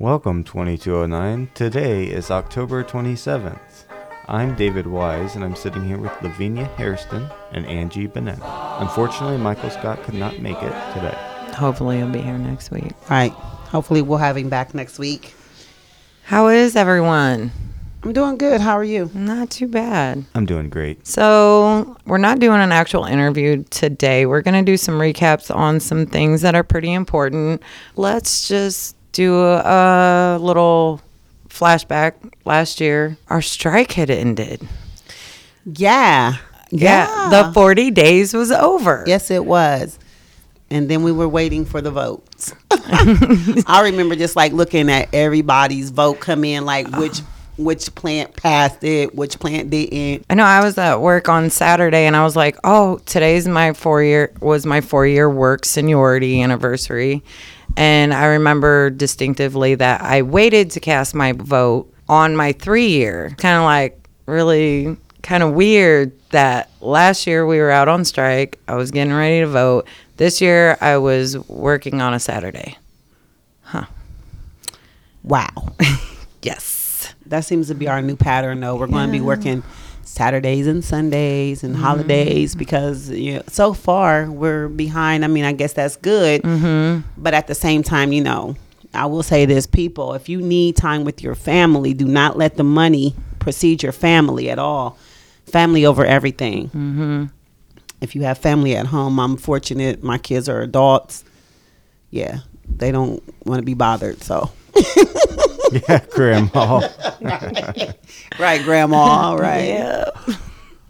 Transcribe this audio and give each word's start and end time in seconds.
Welcome 0.00 0.44
2209. 0.44 1.50
Today 1.54 2.04
is 2.04 2.30
October 2.30 2.84
27th. 2.84 3.58
I'm 4.28 4.54
David 4.54 4.86
Wise 4.86 5.34
and 5.34 5.42
I'm 5.42 5.56
sitting 5.56 5.84
here 5.84 5.98
with 5.98 6.12
Lavinia 6.22 6.66
Hairston 6.76 7.28
and 7.50 7.66
Angie 7.66 8.06
Benet. 8.06 8.38
Unfortunately, 8.40 9.38
Michael 9.38 9.70
Scott 9.70 10.04
could 10.04 10.14
not 10.14 10.38
make 10.38 10.56
it 10.58 10.94
today. 10.94 11.16
Hopefully, 11.52 11.96
he'll 11.96 12.10
be 12.10 12.20
here 12.20 12.38
next 12.38 12.70
week. 12.70 12.92
Right. 13.10 13.32
Hopefully, 13.32 14.00
we'll 14.00 14.18
have 14.18 14.36
him 14.36 14.48
back 14.48 14.72
next 14.72 15.00
week. 15.00 15.34
How 16.22 16.46
is 16.46 16.76
everyone? 16.76 17.50
I'm 18.04 18.12
doing 18.12 18.38
good. 18.38 18.60
How 18.60 18.74
are 18.74 18.84
you? 18.84 19.10
Not 19.14 19.50
too 19.50 19.66
bad. 19.66 20.24
I'm 20.36 20.46
doing 20.46 20.70
great. 20.70 21.04
So, 21.08 21.96
we're 22.06 22.18
not 22.18 22.38
doing 22.38 22.60
an 22.60 22.70
actual 22.70 23.04
interview 23.04 23.64
today. 23.70 24.26
We're 24.26 24.42
going 24.42 24.64
to 24.64 24.70
do 24.70 24.76
some 24.76 24.94
recaps 25.00 25.52
on 25.52 25.80
some 25.80 26.06
things 26.06 26.42
that 26.42 26.54
are 26.54 26.62
pretty 26.62 26.92
important. 26.92 27.64
Let's 27.96 28.46
just 28.46 28.94
do 29.18 29.42
a, 29.42 30.38
little 30.40 31.00
flashback. 31.48 32.14
Last 32.44 32.80
year, 32.80 33.18
our 33.28 33.42
strike 33.42 33.92
had 33.92 34.10
ended. 34.10 34.66
Yeah. 35.66 36.36
Yeah, 36.70 37.28
the 37.30 37.52
40 37.52 37.90
days 37.90 38.34
was 38.34 38.52
over. 38.52 39.02
Yes, 39.06 39.30
it 39.30 39.44
was. 39.44 39.98
And 40.70 40.88
then 40.88 41.02
we 41.02 41.10
were 41.12 41.28
waiting 41.28 41.64
for 41.64 41.80
the 41.80 41.90
votes. 41.90 42.54
I 43.66 43.80
remember 43.84 44.14
just 44.14 44.36
like 44.36 44.52
looking 44.52 44.90
at 44.90 45.12
everybody's 45.14 45.90
vote 45.90 46.20
come 46.20 46.44
in, 46.44 46.64
like 46.66 46.94
which 46.98 47.20
which 47.56 47.92
plant 47.94 48.36
passed 48.36 48.84
it, 48.84 49.14
which 49.14 49.40
plant 49.40 49.70
didn't. 49.70 50.26
I 50.28 50.34
know 50.34 50.44
I 50.44 50.62
was 50.62 50.76
at 50.76 51.00
work 51.00 51.28
on 51.30 51.48
Saturday 51.48 52.04
and 52.04 52.14
I 52.14 52.22
was 52.22 52.36
like, 52.36 52.56
"Oh, 52.64 53.00
today's 53.06 53.48
my 53.48 53.72
4 53.72 54.02
year 54.02 54.32
was 54.40 54.66
my 54.66 54.82
4 54.82 55.06
year 55.06 55.28
work 55.30 55.64
seniority 55.64 56.42
anniversary." 56.42 57.24
And 57.76 58.12
I 58.12 58.26
remember 58.26 58.90
distinctively 58.90 59.74
that 59.76 60.00
I 60.02 60.22
waited 60.22 60.70
to 60.72 60.80
cast 60.80 61.14
my 61.14 61.32
vote 61.32 61.92
on 62.08 62.36
my 62.36 62.52
3 62.52 62.86
year. 62.86 63.34
Kind 63.38 63.56
of 63.56 63.64
like 63.64 64.08
really 64.26 64.96
kind 65.22 65.42
of 65.42 65.52
weird 65.52 66.12
that 66.30 66.70
last 66.80 67.26
year 67.26 67.46
we 67.46 67.58
were 67.58 67.70
out 67.70 67.88
on 67.88 68.04
strike. 68.04 68.58
I 68.68 68.74
was 68.74 68.90
getting 68.90 69.12
ready 69.12 69.40
to 69.40 69.46
vote. 69.46 69.86
This 70.16 70.40
year 70.40 70.76
I 70.80 70.96
was 70.98 71.38
working 71.48 72.00
on 72.00 72.14
a 72.14 72.18
Saturday. 72.20 72.76
Huh. 73.62 73.84
Wow. 75.22 75.48
Yes. 76.40 77.12
that 77.26 77.44
seems 77.44 77.66
to 77.68 77.74
be 77.74 77.88
our 77.88 78.00
new 78.00 78.16
pattern 78.16 78.60
though. 78.60 78.76
We're 78.76 78.86
going 78.86 79.06
to 79.08 79.12
be 79.12 79.20
working 79.20 79.62
Saturdays 80.08 80.66
and 80.66 80.84
Sundays 80.84 81.62
and 81.62 81.76
holidays 81.76 82.54
because 82.54 83.10
you 83.10 83.34
know, 83.34 83.42
so 83.46 83.74
far 83.74 84.28
we're 84.30 84.68
behind. 84.68 85.24
I 85.24 85.28
mean, 85.28 85.44
I 85.44 85.52
guess 85.52 85.74
that's 85.74 85.96
good. 85.96 86.42
Mm-hmm. 86.42 87.08
But 87.16 87.34
at 87.34 87.46
the 87.46 87.54
same 87.54 87.82
time, 87.82 88.12
you 88.12 88.22
know, 88.22 88.56
I 88.94 89.06
will 89.06 89.22
say 89.22 89.44
this 89.44 89.66
people, 89.66 90.14
if 90.14 90.28
you 90.28 90.40
need 90.40 90.76
time 90.76 91.04
with 91.04 91.22
your 91.22 91.34
family, 91.34 91.92
do 91.94 92.06
not 92.06 92.38
let 92.38 92.56
the 92.56 92.64
money 92.64 93.14
precede 93.38 93.82
your 93.82 93.92
family 93.92 94.50
at 94.50 94.58
all. 94.58 94.98
Family 95.46 95.84
over 95.84 96.04
everything. 96.04 96.68
Mm-hmm. 96.68 97.24
If 98.00 98.14
you 98.14 98.22
have 98.22 98.38
family 98.38 98.76
at 98.76 98.86
home, 98.86 99.20
I'm 99.20 99.36
fortunate. 99.36 100.02
My 100.02 100.18
kids 100.18 100.48
are 100.48 100.62
adults. 100.62 101.24
Yeah, 102.10 102.40
they 102.66 102.90
don't 102.90 103.22
want 103.44 103.60
to 103.60 103.64
be 103.64 103.74
bothered. 103.74 104.22
So, 104.22 104.50
Yeah, 105.72 106.04
Grandma. 106.10 106.88
right, 108.38 108.62
Grandma. 108.62 109.34
Right. 109.34 109.68
Yeah. 109.68 110.10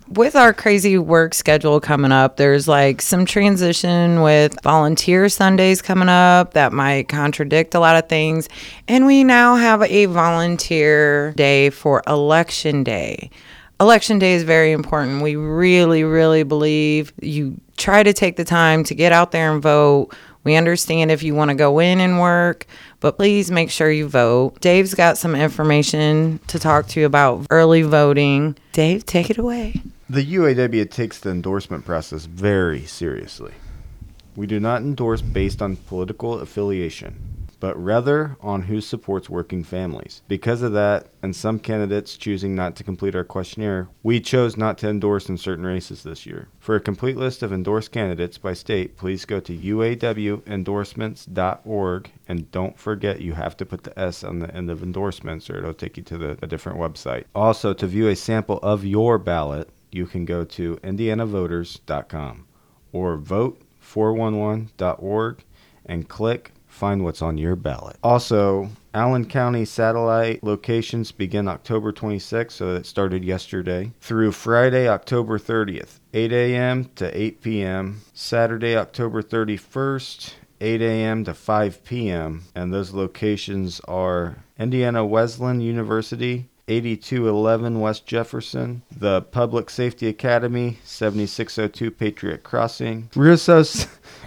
With 0.09 0.37
our 0.37 0.55
crazy 0.55 0.97
work 0.97 1.35
schedule 1.35 1.81
coming 1.81 2.12
up, 2.12 2.37
there's 2.39 2.67
like 2.67 3.03
some 3.03 3.27
transition 3.27 4.23
with 4.23 4.57
volunteer 4.62 5.29
Sundays 5.29 5.83
coming 5.83 6.09
up 6.09 6.55
that 6.55 6.73
might 6.73 7.09
contradict 7.09 7.75
a 7.75 7.81
lot 7.81 7.97
of 7.97 8.09
things. 8.09 8.48
And 8.87 9.05
we 9.05 9.23
now 9.23 9.57
have 9.57 9.83
a 9.83 10.07
volunteer 10.07 11.33
day 11.33 11.69
for 11.70 12.03
election 12.07 12.85
day. 12.85 13.31
Election 13.81 14.19
day 14.19 14.33
is 14.33 14.45
very 14.45 14.73
important. 14.73 15.23
We 15.23 15.37
really, 15.37 16.05
really 16.05 16.42
believe 16.42 17.13
you 17.20 17.61
try 17.77 18.02
to 18.02 18.13
take 18.13 18.36
the 18.36 18.45
time 18.45 18.85
to 18.85 18.95
get 18.95 19.13
out 19.13 19.31
there 19.31 19.52
and 19.52 19.63
vote. 19.63 20.08
We 20.45 20.57
understand 20.57 21.11
if 21.11 21.23
you 21.23 21.35
want 21.35 21.51
to 21.51 21.55
go 21.55 21.79
in 21.79 22.01
and 22.01 22.21
work, 22.21 22.67
but 23.01 23.17
please 23.17 23.51
make 23.51 23.71
sure 23.71 23.91
you 23.91 24.09
vote. 24.09 24.61
Dave's 24.61 24.95
got 24.95 25.19
some 25.19 25.35
information 25.35 26.41
to 26.47 26.59
talk 26.59 26.87
to 26.89 27.01
you 27.01 27.07
about 27.07 27.47
early 27.51 27.83
voting. 27.83 28.57
Dave, 28.73 29.05
take 29.05 29.31
it 29.31 29.39
away. 29.39 29.83
The 30.09 30.25
UAW 30.25 30.91
takes 30.91 31.19
the 31.19 31.31
endorsement 31.31 31.85
process 31.85 32.25
very 32.25 32.85
seriously. 32.87 33.53
We 34.37 34.47
do 34.47 34.59
not 34.61 34.83
endorse 34.83 35.21
based 35.21 35.61
on 35.61 35.77
political 35.77 36.41
affiliation, 36.41 37.38
but 37.61 37.80
rather 37.83 38.36
on 38.41 38.63
who 38.63 38.80
supports 38.80 39.29
working 39.29 39.63
families. 39.64 40.23
Because 40.29 40.63
of 40.63 40.73
that, 40.73 41.08
and 41.23 41.35
some 41.35 41.58
candidates 41.58 42.17
choosing 42.17 42.55
not 42.55 42.77
to 42.77 42.85
complete 42.85 43.17
our 43.17 43.24
questionnaire, 43.24 43.89
we 44.02 44.20
chose 44.20 44.57
not 44.57 44.79
to 44.79 44.89
endorse 44.89 45.29
in 45.29 45.36
certain 45.36 45.67
races 45.67 46.02
this 46.02 46.24
year. 46.24 46.48
For 46.61 46.77
a 46.77 46.80
complete 46.80 47.17
list 47.17 47.42
of 47.42 47.52
endorsed 47.52 47.92
candidates 47.92 48.39
by 48.39 48.55
state, 48.55 48.96
please 48.96 49.24
go 49.24 49.41
to 49.41 49.57
uawendorsements.org 49.57 52.13
and 52.29 52.52
don't 52.52 52.79
forget 52.79 53.20
you 53.20 53.33
have 53.35 53.57
to 53.57 53.67
put 53.67 53.83
the 53.83 53.98
S 53.98 54.23
on 54.23 54.39
the 54.39 54.55
end 54.55 54.70
of 54.70 54.80
endorsements 54.83 55.51
or 55.51 55.58
it'll 55.58 55.75
take 55.75 55.96
you 55.96 56.05
to 56.05 56.19
the, 56.19 56.39
a 56.42 56.46
different 56.46 56.79
website. 56.79 57.25
Also, 57.35 57.75
to 57.75 57.86
view 57.86 58.08
a 58.08 58.17
sample 58.17 58.58
of 58.63 58.85
your 58.85 59.19
ballot, 59.19 59.70
you 59.90 60.07
can 60.07 60.25
go 60.25 60.45
to 60.45 60.77
indianavoters.com 60.77 62.46
or 62.92 63.19
vote411.org 63.19 65.45
and 65.86 66.08
click 66.08 66.52
find 66.68 67.02
what's 67.02 67.23
on 67.23 67.39
your 67.39 67.56
ballot. 67.56 67.96
Also, 68.02 68.68
Allen 68.95 69.24
County 69.24 69.64
satellite 69.64 70.42
locations 70.45 71.12
begin 71.12 71.48
October 71.48 71.92
26th, 71.92 72.52
so 72.52 72.74
it 72.74 72.86
started 72.86 73.24
yesterday, 73.24 73.92
through 74.01 74.33
Friday, 74.33 74.89
October 74.89 75.39
30th, 75.39 76.01
8 76.14 76.33
a.m. 76.33 76.84
to 76.96 77.17
8 77.18 77.40
p.m., 77.42 78.02
Saturday, 78.14 78.77
October 78.77 79.23
31st, 79.23 80.34
8 80.61 80.83
a.m. 80.83 81.24
to 81.24 81.34
5 81.34 81.84
p.m., 81.84 82.45
and 82.55 82.73
those 82.73 82.92
locations 82.92 83.80
are 83.80 84.36
Indiana 84.58 85.05
Wesleyan 85.05 85.61
University, 85.61 86.48
8211 86.68 87.80
West 87.80 88.06
Jefferson, 88.06 88.83
the 88.96 89.23
Public 89.23 89.70
Safety 89.70 90.06
Academy, 90.08 90.79
7602 90.84 91.90
Patriot 91.90 92.42
Crossing, 92.42 93.08
Rousseau 93.17 93.62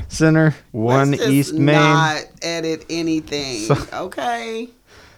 Center, 0.08 0.56
1 0.72 1.12
Let's 1.12 1.22
just 1.22 1.32
East 1.32 1.54
Main, 1.54 1.76
Not 1.76 2.24
edit 2.42 2.86
anything. 2.90 3.70
okay. 3.94 4.70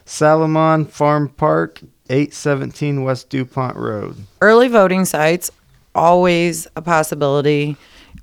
Salomon 0.04 0.84
Farm 0.84 1.28
Park, 1.30 1.80
817 2.10 3.02
West 3.04 3.30
DuPont 3.30 3.76
Road. 3.76 4.16
Early 4.42 4.68
voting 4.68 5.04
sites, 5.06 5.50
always 5.94 6.66
a 6.76 6.82
possibility. 6.82 7.76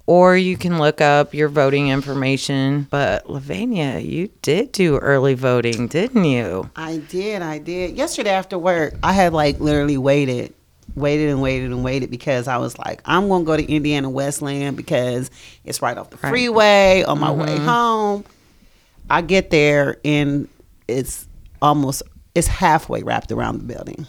Or 0.07 0.35
you 0.35 0.57
can 0.57 0.79
look 0.79 0.99
up 0.99 1.33
your 1.33 1.47
voting 1.47 1.89
information. 1.89 2.87
But 2.89 3.25
Lavania, 3.27 4.03
you 4.03 4.29
did 4.41 4.71
do 4.71 4.97
early 4.97 5.35
voting, 5.35 5.87
didn't 5.87 6.25
you? 6.25 6.69
I 6.75 6.97
did. 6.97 7.41
I 7.41 7.59
did. 7.59 7.95
Yesterday 7.95 8.31
after 8.31 8.57
work, 8.57 8.95
I 9.03 9.13
had 9.13 9.33
like 9.33 9.59
literally 9.59 9.97
waited, 9.97 10.53
waited 10.95 11.29
and 11.29 11.41
waited 11.41 11.71
and 11.71 11.83
waited 11.83 12.09
because 12.09 12.47
I 12.47 12.57
was 12.57 12.77
like, 12.79 13.01
I'm 13.05 13.27
going 13.27 13.43
to 13.43 13.45
go 13.45 13.57
to 13.57 13.65
Indiana 13.71 14.09
Wesleyan 14.09 14.75
because 14.75 15.29
it's 15.63 15.81
right 15.81 15.97
off 15.97 16.09
the 16.09 16.17
freeway 16.17 17.03
on 17.03 17.19
my 17.19 17.31
way 17.31 17.55
mm-hmm. 17.55 17.65
home. 17.65 18.25
I 19.09 19.21
get 19.21 19.49
there 19.49 19.97
and 20.03 20.47
it's 20.87 21.27
almost 21.61 22.03
it's 22.33 22.47
halfway 22.47 23.03
wrapped 23.03 23.31
around 23.31 23.59
the 23.59 23.73
building. 23.73 24.07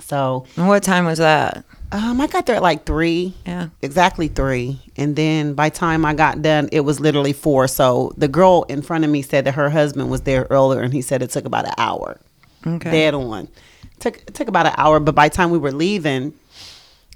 So 0.00 0.46
And 0.56 0.68
what 0.68 0.82
time 0.82 1.04
was 1.04 1.18
that? 1.18 1.64
Um, 1.92 2.20
I 2.22 2.26
got 2.26 2.46
there 2.46 2.56
at 2.56 2.62
like 2.62 2.86
three. 2.86 3.34
Yeah. 3.46 3.68
exactly 3.82 4.28
three. 4.28 4.80
And 4.96 5.14
then 5.14 5.54
by 5.54 5.68
time 5.68 6.04
i 6.04 6.14
got 6.14 6.40
done 6.42 6.68
it 6.72 6.80
was 6.80 7.00
literally 7.00 7.34
four. 7.34 7.68
So 7.68 8.12
the 8.16 8.28
girl 8.28 8.64
in 8.68 8.80
front 8.82 9.04
of 9.04 9.10
me 9.10 9.20
said 9.22 9.44
that 9.44 9.54
her 9.54 9.68
husband 9.68 10.10
was 10.10 10.22
there 10.22 10.46
earlier 10.48 10.80
and 10.80 10.92
he 10.92 11.02
said 11.02 11.22
it 11.22 11.30
took 11.30 11.44
about 11.44 11.66
an 11.66 11.74
hour. 11.76 12.18
Okay. 12.66 12.90
dead 12.90 13.14
on. 13.14 13.48
Took 14.00 14.16
it 14.18 14.34
took 14.34 14.48
about 14.48 14.66
an 14.66 14.74
hour 14.78 15.00
but 15.00 15.14
by 15.14 15.28
the 15.28 15.34
time 15.34 15.50
we 15.50 15.58
were 15.58 15.72
leaving 15.72 16.32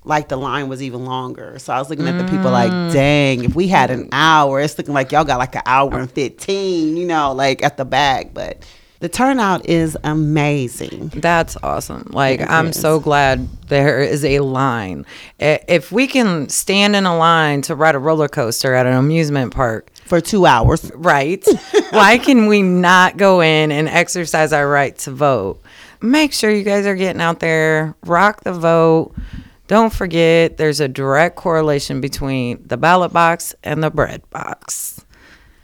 like 0.04 0.28
the 0.28 0.36
line 0.36 0.68
was 0.68 0.82
even 0.82 1.04
longer. 1.06 1.58
So 1.58 1.72
i 1.72 1.78
was 1.78 1.88
looking 1.88 2.06
at 2.06 2.18
the 2.18 2.24
people 2.30 2.50
like 2.50 2.92
dang 2.92 3.44
if 3.44 3.54
we 3.54 3.68
had 3.68 3.90
an 3.90 4.10
hour 4.12 4.60
it's 4.60 4.76
looking 4.76 4.94
like 4.94 5.10
y'all 5.10 5.24
got 5.24 5.38
like 5.38 5.56
an 5.56 5.62
hour 5.64 5.98
and 5.98 6.10
15 6.10 6.96
you 6.96 7.06
know 7.06 7.32
like 7.32 7.62
at 7.62 7.78
the 7.78 7.86
back. 7.86 8.34
But 8.34 8.62
the 9.00 9.08
turnout 9.08 9.66
is 9.69 9.96
amazing 10.04 11.08
That's 11.14 11.56
awesome. 11.62 12.08
Like, 12.10 12.40
It 12.40 12.48
I'm 12.50 12.69
is. 12.69 12.81
so 12.81 12.98
glad 13.00 13.48
there 13.69 14.00
is 14.00 14.25
a 14.25 14.40
line. 14.40 15.04
If 15.38 15.93
we 15.93 16.06
can 16.06 16.48
stand 16.48 16.94
in 16.96 17.04
a 17.06 17.16
line 17.16 17.62
to 17.62 17.75
ride 17.75 17.94
a 17.94 17.98
roller 17.98 18.28
coaster 18.28 18.75
at 18.75 18.87
an 18.87 18.94
amusement 18.94 19.52
park, 19.54 19.90
for 20.06 20.20
two 20.20 20.46
hours 20.46 20.90
right? 20.94 21.44
Why 21.90 22.19
can 22.19 22.46
we 22.46 22.62
not 22.62 23.16
go 23.16 23.40
in 23.40 23.72
and 23.72 23.88
exercise 23.88 24.52
our 24.52 24.69
right 24.69 24.96
to 24.99 25.10
vote? 25.10 25.60
Make 26.00 26.32
sure 26.32 26.50
you 26.50 26.62
guys 26.62 26.87
are 26.87 26.94
getting 26.94 27.20
out 27.22 27.40
there, 27.40 27.96
rock 28.04 28.44
the 28.44 28.52
vote. 28.52 29.14
Don't 29.66 29.92
forget, 29.92 30.58
there's 30.58 30.78
a 30.78 30.87
direct 30.87 31.34
correlation 31.37 32.00
between 32.00 32.62
the 32.66 32.76
ballot 32.76 33.12
box 33.12 33.52
and 33.64 33.82
the 33.82 33.90
bread 33.90 34.22
box. 34.31 35.04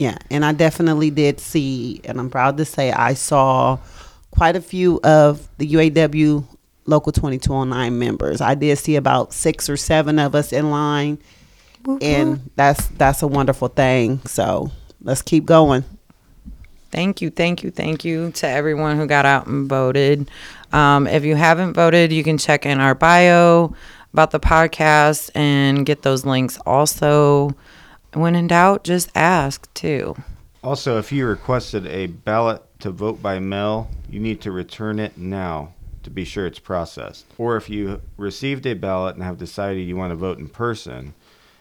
Yeah, 0.02 0.18
and 0.32 0.44
I 0.44 0.50
definitely 0.50 1.10
did 1.10 1.38
see, 1.38 2.00
and 2.02 2.18
I'm 2.18 2.28
proud 2.28 2.56
to 2.56 2.64
say 2.64 2.90
I 2.90 3.14
saw 3.14 3.78
quite 4.32 4.56
a 4.56 4.60
few 4.60 4.98
of 5.04 5.48
the 5.58 5.74
UAW 5.74 6.44
Local 6.86 7.12
2209 7.12 7.96
members. 7.96 8.40
I 8.40 8.56
did 8.56 8.76
see 8.78 8.96
about 8.96 9.32
six 9.32 9.70
or 9.70 9.76
seven 9.76 10.18
of 10.18 10.34
us 10.34 10.52
in 10.52 10.72
line, 10.72 11.18
and 12.00 12.50
that's 12.56 12.88
that's 12.88 13.22
a 13.22 13.28
wonderful 13.28 13.68
thing. 13.68 14.18
So 14.24 14.72
let's 15.02 15.22
keep 15.22 15.44
going. 15.44 15.84
Thank 16.90 17.22
you, 17.22 17.30
thank 17.30 17.62
you, 17.62 17.70
thank 17.70 18.04
you 18.04 18.32
to 18.32 18.48
everyone 18.48 18.96
who 18.96 19.06
got 19.06 19.24
out 19.24 19.46
and 19.46 19.68
voted. 19.68 20.28
Um, 20.72 21.06
if 21.06 21.24
you 21.24 21.36
haven't 21.36 21.74
voted, 21.74 22.12
you 22.12 22.24
can 22.24 22.38
check 22.38 22.66
in 22.66 22.80
our 22.80 22.96
bio 22.96 23.72
about 24.12 24.32
the 24.32 24.40
podcast 24.40 25.30
and 25.36 25.86
get 25.86 26.02
those 26.02 26.26
links. 26.26 26.58
Also, 26.66 27.54
when 28.14 28.34
in 28.34 28.46
doubt, 28.46 28.84
just 28.84 29.10
ask 29.14 29.72
too. 29.74 30.16
Also, 30.62 30.98
if 30.98 31.10
you 31.10 31.26
requested 31.26 31.86
a 31.86 32.06
ballot 32.06 32.62
to 32.80 32.90
vote 32.90 33.22
by 33.22 33.38
mail, 33.38 33.90
you 34.08 34.20
need 34.20 34.40
to 34.42 34.52
return 34.52 34.98
it 34.98 35.18
now 35.18 35.74
to 36.02 36.10
be 36.10 36.24
sure 36.24 36.46
it's 36.46 36.58
processed. 36.58 37.26
Or 37.38 37.56
if 37.56 37.68
you 37.68 38.00
received 38.16 38.66
a 38.66 38.74
ballot 38.74 39.14
and 39.14 39.24
have 39.24 39.38
decided 39.38 39.86
you 39.86 39.96
want 39.96 40.10
to 40.10 40.16
vote 40.16 40.38
in 40.38 40.48
person, 40.48 41.14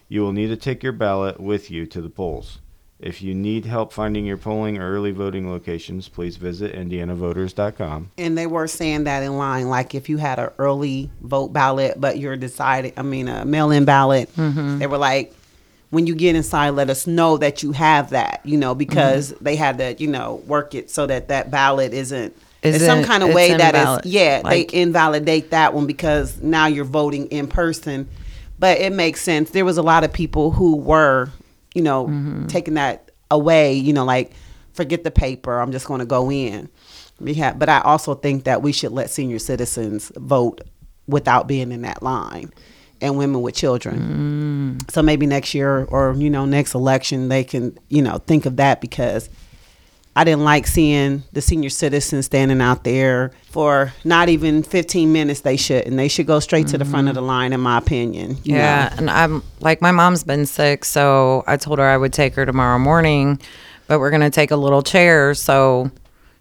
you 0.07 0.21
will 0.21 0.33
need 0.33 0.47
to 0.47 0.57
take 0.57 0.83
your 0.83 0.93
ballot 0.93 1.39
with 1.39 1.71
you 1.71 1.85
to 1.87 2.01
the 2.01 2.09
polls. 2.09 2.59
If 2.99 3.23
you 3.23 3.33
need 3.33 3.65
help 3.65 3.91
finding 3.91 4.27
your 4.27 4.37
polling 4.37 4.77
or 4.77 4.91
early 4.91 5.11
voting 5.11 5.49
locations, 5.49 6.07
please 6.07 6.37
visit 6.37 6.75
indianavoters.com. 6.75 8.11
And 8.19 8.37
they 8.37 8.45
were 8.45 8.67
saying 8.67 9.05
that 9.05 9.23
in 9.23 9.37
line, 9.37 9.69
like 9.69 9.95
if 9.95 10.07
you 10.07 10.17
had 10.17 10.37
an 10.37 10.51
early 10.59 11.09
vote 11.21 11.47
ballot, 11.51 11.99
but 11.99 12.19
you're 12.19 12.37
decided, 12.37 12.93
I 12.97 13.01
mean, 13.01 13.27
a 13.27 13.43
mail-in 13.43 13.85
ballot, 13.85 14.31
mm-hmm. 14.35 14.77
they 14.77 14.85
were 14.85 14.99
like, 14.99 15.33
when 15.91 16.07
you 16.07 16.15
get 16.15 16.35
inside, 16.35 16.71
let 16.71 16.89
us 16.89 17.05
know 17.05 17.37
that 17.37 17.61
you 17.63 17.71
have 17.73 18.09
that, 18.09 18.41
you 18.43 18.57
know, 18.57 18.73
because 18.75 19.29
they 19.41 19.55
had 19.55 19.77
to, 19.77 19.93
you 20.01 20.07
know, 20.07 20.35
work 20.47 20.73
it 20.73 20.89
so 20.89 21.05
that 21.05 21.27
that 21.27 21.51
ballot 21.51 21.93
isn't. 21.93 22.35
There's 22.61 22.83
some 22.85 22.99
Isn't- 22.99 23.05
kind 23.09 23.23
of 23.23 23.33
way 23.33 23.55
that 23.55 23.75
is, 24.05 24.11
yeah, 24.11 24.41
Like- 24.43 24.71
they 24.71 24.81
invalidate 24.81 25.51
that 25.51 25.73
one 25.73 25.85
because 25.87 26.41
now 26.41 26.65
you're 26.67 26.85
voting 26.85 27.27
in 27.27 27.47
person. 27.47 28.07
But 28.59 28.77
it 28.79 28.93
makes 28.93 29.21
sense. 29.21 29.49
There 29.51 29.65
was 29.65 29.77
a 29.77 29.81
lot 29.81 30.03
of 30.03 30.13
people 30.13 30.51
who 30.51 30.75
were, 30.75 31.29
you 31.73 31.81
know, 31.81 32.05
Mm-hmm. 32.05 32.47
taking 32.47 32.75
that 32.75 33.09
away, 33.31 33.73
you 33.73 33.91
know, 33.93 34.05
like 34.05 34.31
forget 34.73 35.03
the 35.03 35.11
paper, 35.11 35.59
I'm 35.59 35.71
just 35.71 35.87
going 35.87 35.99
to 35.99 36.05
go 36.05 36.31
in. 36.31 36.69
We 37.19 37.33
have, 37.35 37.59
but 37.59 37.69
I 37.69 37.81
also 37.81 38.13
think 38.15 38.45
that 38.45 38.61
we 38.61 38.71
should 38.71 38.91
let 38.91 39.09
senior 39.09 39.39
citizens 39.39 40.11
vote 40.15 40.61
without 41.07 41.47
being 41.47 41.71
in 41.71 41.81
that 41.81 42.01
line 42.03 42.51
and 43.01 43.17
women 43.17 43.41
with 43.41 43.55
children. 43.55 44.77
Mm. 44.79 44.91
So 44.91 45.01
maybe 45.01 45.25
next 45.25 45.53
year 45.53 45.85
or, 45.85 46.13
you 46.13 46.29
know, 46.29 46.45
next 46.45 46.73
election, 46.73 47.29
they 47.29 47.43
can, 47.43 47.77
you 47.89 48.01
know, 48.01 48.19
think 48.19 48.45
of 48.45 48.57
that 48.57 48.81
because 48.81 49.29
I 50.15 50.25
didn't 50.25 50.43
like 50.43 50.67
seeing 50.67 51.23
the 51.31 51.41
senior 51.41 51.69
citizens 51.69 52.25
standing 52.25 52.59
out 52.61 52.83
there 52.83 53.31
for 53.49 53.93
not 54.03 54.27
even 54.27 54.61
15 54.61 55.11
minutes. 55.11 55.41
They 55.41 55.55
should, 55.55 55.87
and 55.87 55.97
they 55.97 56.09
should 56.09 56.27
go 56.27 56.39
straight 56.41 56.67
to 56.67 56.77
the 56.77 56.83
front 56.83 57.07
of 57.07 57.15
the 57.15 57.21
line, 57.21 57.53
in 57.53 57.61
my 57.61 57.77
opinion. 57.77 58.37
Yeah, 58.43 58.89
know. 58.89 58.95
and 58.97 59.09
I'm 59.09 59.43
like 59.61 59.81
my 59.81 59.91
mom's 59.91 60.25
been 60.25 60.45
sick, 60.45 60.83
so 60.83 61.45
I 61.47 61.55
told 61.55 61.79
her 61.79 61.85
I 61.85 61.95
would 61.95 62.11
take 62.11 62.35
her 62.35 62.45
tomorrow 62.45 62.77
morning, 62.77 63.39
but 63.87 63.99
we're 63.99 64.11
gonna 64.11 64.29
take 64.29 64.51
a 64.51 64.57
little 64.57 64.83
chair 64.83 65.33
so 65.33 65.89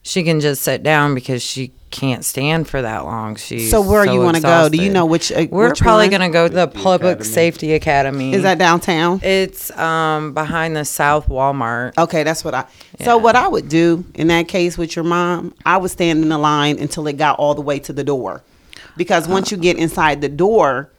she 0.03 0.25
can 0.25 0.41
just 0.41 0.63
sit 0.63 0.83
down 0.83 1.15
because 1.15 1.41
she 1.41 1.73
can't 1.91 2.25
stand 2.25 2.69
for 2.69 2.81
that 2.83 3.05
long. 3.05 3.37
She's 3.37 3.71
So 3.71 3.81
where 3.81 4.07
you 4.07 4.21
want 4.21 4.37
to 4.37 4.43
go? 4.43 4.69
Do 4.69 4.83
you 4.83 4.91
know 4.91 5.07
which? 5.07 5.33
Uh, 5.33 5.47
We're 5.51 5.71
which 5.71 5.81
probably 5.81 6.09
gonna 6.09 6.31
go 6.31 6.49
to 6.49 6.55
the 6.55 6.67
The 6.67 6.73
Public 6.73 7.19
academy. 7.19 7.25
Safety 7.25 7.73
Academy. 7.75 8.33
Is 8.33 8.43
that 8.43 8.59
downtown? 8.59 9.21
It's 9.23 9.71
um 9.77 10.33
behind 10.33 10.77
the 10.77 10.85
South 10.85 11.29
Walmart. 11.29 11.99
Okay, 11.99 12.23
that's 12.23 12.45
what 12.45 12.55
I. 12.55 12.65
Yeah. 12.99 13.07
So 13.07 13.19
what 13.19 13.37
I 13.37 13.49
would 13.49 13.69
do 13.69 14.05
in 14.15 14.29
that 14.29 14.49
case 14.49 14.79
with 14.79 14.95
your 14.95 15.05
mom, 15.05 15.55
I 15.67 15.77
would 15.77 15.91
stand 15.91 16.23
in 16.23 16.29
the 16.29 16.39
line 16.39 16.79
until 16.79 17.07
it 17.07 17.17
got 17.17 17.39
all 17.39 17.55
the 17.55 17.61
way 17.63 17.79
to 17.81 17.93
the 17.93 18.05
door, 18.05 18.43
because 18.97 19.27
once 19.29 19.51
you 19.51 19.57
get 19.57 19.77
inside 19.77 20.21
the 20.21 20.29
door, 20.29 20.91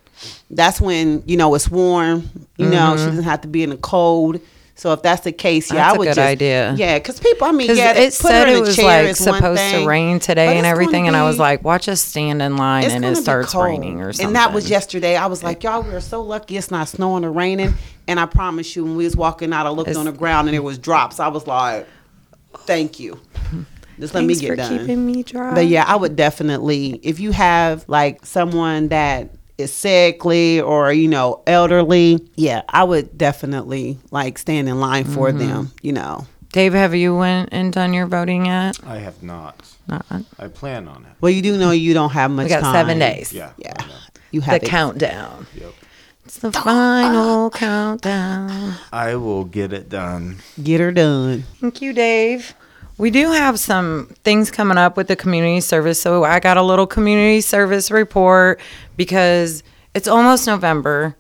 that's 0.49 0.81
when 0.81 1.23
you 1.25 1.37
know 1.37 1.55
it's 1.55 1.69
warm. 1.69 2.29
You 2.57 2.67
know 2.67 2.97
she 2.97 3.05
doesn't 3.05 3.23
have 3.23 3.41
to 3.41 3.47
be 3.47 3.63
in 3.63 3.69
the 3.71 3.77
cold. 3.77 4.39
So 4.81 4.93
if 4.93 5.03
that's 5.03 5.21
the 5.21 5.31
case, 5.31 5.69
yeah. 5.69 5.75
That's 5.75 5.93
I 5.93 5.95
a 5.95 5.99
would 5.99 6.05
good 6.05 6.15
just 6.15 6.27
idea. 6.27 6.73
yeah, 6.75 6.97
because 6.97 7.19
people, 7.19 7.45
I 7.45 7.51
mean, 7.51 7.69
yeah, 7.75 7.91
it 7.91 8.05
put 8.05 8.13
said 8.13 8.49
it 8.49 8.59
was 8.61 8.75
chair 8.75 9.03
like 9.05 9.15
supposed 9.15 9.61
thing, 9.61 9.83
to 9.83 9.87
rain 9.87 10.17
today 10.17 10.57
and 10.57 10.65
everything, 10.65 11.07
and 11.07 11.15
I 11.15 11.23
was 11.23 11.37
like, 11.37 11.63
"Watch 11.63 11.87
us 11.87 12.01
stand 12.01 12.41
in 12.41 12.57
line, 12.57 12.89
and 12.89 13.05
it 13.05 13.15
starts 13.17 13.53
cold. 13.53 13.65
raining 13.65 14.01
or 14.01 14.11
something." 14.11 14.25
And 14.29 14.35
that 14.35 14.53
was 14.53 14.71
yesterday. 14.71 15.15
I 15.15 15.27
was 15.27 15.43
like, 15.43 15.61
y'all, 15.61 15.83
we're 15.83 15.99
so 15.99 16.23
lucky 16.23 16.57
it's 16.57 16.71
not 16.71 16.87
snowing 16.87 17.23
or 17.23 17.31
raining. 17.31 17.75
And 18.07 18.19
I 18.19 18.25
promise 18.25 18.75
you, 18.75 18.83
when 18.83 18.95
we 18.95 19.03
was 19.03 19.15
walking 19.15 19.53
out, 19.53 19.67
I 19.67 19.69
looked 19.69 19.91
It's- 19.91 19.99
on 19.99 20.05
the 20.11 20.17
ground 20.17 20.47
and 20.47 20.55
there 20.55 20.63
was 20.63 20.79
drops. 20.79 21.19
I 21.19 21.27
was 21.27 21.45
like, 21.45 21.85
thank 22.61 22.99
you. 22.99 23.19
Just 23.99 24.15
let 24.15 24.23
me 24.23 24.33
get 24.33 24.47
for 24.47 24.55
done. 24.55 24.79
keeping 24.79 25.05
me 25.05 25.21
dry. 25.21 25.53
But 25.53 25.67
yeah, 25.67 25.83
I 25.87 25.95
would 25.95 26.15
definitely 26.15 26.99
if 27.03 27.19
you 27.19 27.31
have 27.33 27.85
like 27.87 28.25
someone 28.25 28.87
that 28.87 29.29
is 29.61 29.71
sickly 29.73 30.59
or 30.61 30.91
you 30.91 31.07
know 31.07 31.41
elderly, 31.47 32.19
yeah, 32.35 32.61
I 32.69 32.83
would 32.83 33.17
definitely 33.17 33.97
like 34.11 34.37
stand 34.37 34.67
in 34.67 34.79
line 34.79 35.05
for 35.05 35.29
Mm-hmm. 35.29 35.37
them. 35.39 35.71
You 35.81 35.93
know, 35.93 36.27
Dave, 36.51 36.73
have 36.73 36.93
you 36.93 37.15
went 37.15 37.49
and 37.53 37.71
done 37.71 37.93
your 37.93 38.07
voting 38.07 38.45
yet? 38.47 38.77
I 38.85 38.97
have 38.97 39.23
not. 39.23 39.55
Not 39.87 40.05
I 40.39 40.47
plan 40.47 40.87
on 40.87 41.03
it. 41.05 41.11
well, 41.21 41.31
you 41.31 41.41
do 41.41 41.57
know 41.57 41.71
you 41.71 41.93
don't 41.93 42.11
have 42.11 42.29
much. 42.31 42.45
We 42.45 42.49
got 42.49 42.61
time. 42.61 42.73
seven 42.73 42.99
days. 42.99 43.31
Yeah. 43.33 43.51
Yeah, 43.57 43.73
I 43.77 43.85
know. 43.87 43.93
you 44.31 44.39
The 44.41 44.45
have 44.45 44.63
it. 44.63 44.67
countdown. 44.69 45.47
Yep. 45.55 45.73
It's 46.25 46.37
the 46.37 46.51
final 46.51 47.49
countdown. 47.49 48.75
I 48.93 49.15
will 49.15 49.43
get 49.43 49.73
it 49.73 49.89
done. 49.89 50.37
Get 50.61 50.79
her 50.79 50.91
done. 50.91 51.43
Thank 51.59 51.81
you, 51.81 51.93
Dave. 51.93 52.53
We 52.97 53.09
do 53.09 53.31
have 53.31 53.59
some 53.59 54.13
things 54.23 54.51
coming 54.51 54.77
up 54.77 54.97
with 54.97 55.07
the 55.07 55.15
community 55.15 55.61
service. 55.61 56.01
So 56.01 56.23
I 56.23 56.39
got 56.39 56.57
a 56.57 56.61
little 56.61 56.87
community 56.87 57.41
service 57.41 57.89
report 57.89 58.59
because 58.95 59.63
it's 59.93 60.07
almost 60.07 60.47
November, 60.47 61.15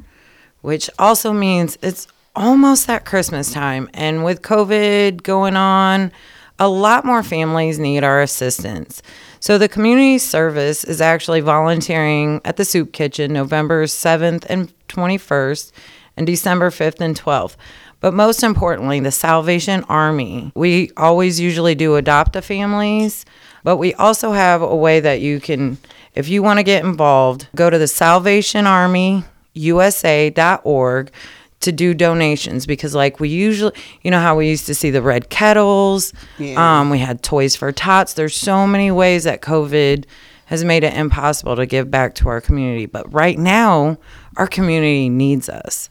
which 0.61 0.89
also 0.99 1.33
means 1.33 1.77
it's 1.81 2.07
almost 2.35 2.87
that 2.87 3.05
Christmas 3.05 3.51
time. 3.51 3.89
And 3.93 4.23
with 4.23 4.41
COVID 4.41 5.23
going 5.23 5.55
on, 5.55 6.11
a 6.59 6.69
lot 6.69 7.05
more 7.05 7.23
families 7.23 7.79
need 7.79 8.03
our 8.03 8.21
assistance. 8.21 9.01
So 9.39 9.57
the 9.57 9.67
community 9.67 10.19
service 10.19 10.83
is 10.83 11.01
actually 11.01 11.41
volunteering 11.41 12.39
at 12.45 12.57
the 12.57 12.65
soup 12.65 12.93
kitchen 12.93 13.33
November 13.33 13.85
7th 13.85 14.45
and 14.47 14.71
21st 14.87 15.71
and 16.15 16.27
December 16.27 16.69
5th 16.69 17.01
and 17.01 17.19
12th. 17.19 17.55
But 18.01 18.13
most 18.13 18.43
importantly, 18.43 18.99
the 18.99 19.11
Salvation 19.11 19.83
Army. 19.87 20.51
We 20.55 20.91
always 20.97 21.39
usually 21.39 21.75
do 21.75 21.95
adopt 21.95 22.35
a 22.35 22.41
families, 22.41 23.25
but 23.63 23.77
we 23.77 23.93
also 23.93 24.31
have 24.33 24.61
a 24.61 24.75
way 24.75 24.99
that 24.99 25.21
you 25.21 25.39
can, 25.39 25.77
if 26.15 26.27
you 26.27 26.43
want 26.43 26.57
to 26.59 26.63
get 26.63 26.83
involved, 26.83 27.47
go 27.55 27.69
to 27.69 27.77
the 27.77 27.87
Salvation 27.87 28.67
Army 28.67 29.23
USA.org 29.53 31.11
to 31.59 31.71
do 31.71 31.93
donations 31.93 32.65
because 32.65 32.95
like 32.95 33.19
we 33.19 33.29
usually 33.29 33.73
you 34.01 34.09
know 34.09 34.19
how 34.19 34.35
we 34.35 34.49
used 34.49 34.65
to 34.65 34.73
see 34.73 34.89
the 34.89 35.01
red 35.01 35.29
kettles 35.29 36.11
Yeah. 36.39 36.79
um, 36.79 36.89
we 36.89 36.97
had 36.97 37.21
toys 37.21 37.55
for 37.55 37.71
tots 37.71 38.13
there's 38.13 38.35
so 38.35 38.65
many 38.65 38.89
ways 38.89 39.25
that 39.25 39.41
covid 39.41 40.05
has 40.45 40.63
made 40.63 40.83
it 40.83 40.95
impossible 40.95 41.55
to 41.55 41.67
give 41.67 41.91
back 41.91 42.15
to 42.15 42.29
our 42.29 42.41
community 42.41 42.87
but 42.87 43.11
right 43.13 43.37
now 43.37 43.97
our 44.37 44.47
community 44.47 45.07
needs 45.07 45.49
us 45.49 45.87